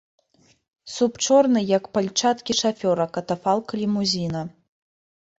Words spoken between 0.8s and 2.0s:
Суп, чорны, як